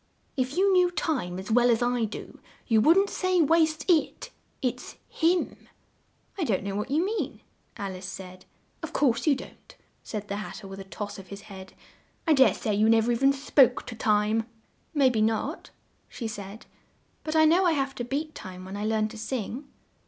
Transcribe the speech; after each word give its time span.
"If 0.35 0.57
you 0.57 0.73
knew 0.73 0.89
Time 0.89 1.37
as 1.37 1.51
well 1.51 1.69
as 1.69 1.83
I 1.83 2.05
do, 2.05 2.39
you 2.65 2.81
wouldn't 2.81 3.11
say 3.11 3.39
'waste 3.39 3.87
it.' 3.87 4.31
It's 4.59 4.95
him." 5.07 5.69
"I 6.39 6.43
don't 6.43 6.63
know 6.63 6.75
what 6.75 6.89
you 6.89 7.05
mean," 7.05 7.41
Al 7.77 7.93
ice 7.93 8.07
said. 8.07 8.45
"Of 8.81 8.93
course 8.93 9.27
you 9.27 9.35
don't!" 9.35 9.75
said 10.01 10.27
the 10.27 10.37
Hat 10.37 10.55
ter 10.55 10.67
with 10.67 10.79
a 10.79 10.83
toss 10.85 11.19
of 11.19 11.27
his 11.27 11.41
head. 11.41 11.73
"I 12.25 12.33
dare 12.33 12.55
say 12.55 12.73
you 12.73 12.89
nev 12.89 13.09
er 13.09 13.11
e 13.11 13.15
ven 13.15 13.31
spoke 13.31 13.85
to 13.85 13.95
Time." 13.95 14.47
"May 14.95 15.11
be 15.11 15.21
not," 15.21 15.69
she 16.09 16.27
said, 16.27 16.65
"but 17.23 17.35
I 17.35 17.45
know 17.45 17.65
I 17.67 17.73
have 17.73 17.93
to 17.93 18.03
beat 18.03 18.33
time 18.33 18.65
when 18.65 18.75
I 18.75 18.85
learn 18.85 19.07
to 19.09 19.19
sing." 19.19 19.67